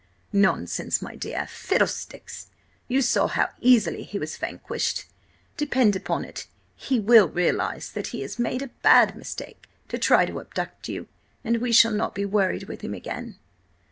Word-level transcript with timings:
"Nonsense, 0.33 0.99
my 0.99 1.15
dear! 1.15 1.45
Fiddlesticks! 1.45 2.47
You 2.87 3.03
saw 3.03 3.27
how 3.27 3.49
easily 3.59 4.01
he 4.01 4.17
was 4.17 4.35
vanquished. 4.35 5.05
Depend 5.57 5.95
upon 5.95 6.25
it, 6.25 6.47
he 6.75 6.99
will 6.99 7.27
realise 7.29 7.89
that 7.91 8.07
he 8.07 8.21
has 8.23 8.39
made 8.39 8.63
a 8.63 8.71
bad 8.81 9.15
mistake 9.15 9.67
to 9.89 9.99
try 9.99 10.25
to 10.25 10.39
abduct 10.39 10.89
you, 10.89 11.07
and 11.43 11.57
we 11.57 11.71
shall 11.71 11.93
not 11.93 12.15
be 12.15 12.25
worried 12.25 12.63
with 12.63 12.81
him 12.81 12.95
again." 12.95 13.35